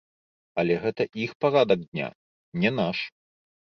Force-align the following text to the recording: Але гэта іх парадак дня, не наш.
Але 0.61 0.77
гэта 0.85 1.03
іх 1.25 1.35
парадак 1.47 1.79
дня, 1.93 2.09
не 2.65 2.71
наш. 2.83 2.97